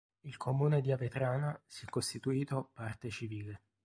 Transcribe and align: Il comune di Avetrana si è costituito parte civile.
Il 0.23 0.35
comune 0.35 0.81
di 0.81 0.91
Avetrana 0.91 1.61
si 1.67 1.85
è 1.85 1.87
costituito 1.87 2.71
parte 2.73 3.11
civile. 3.11 3.61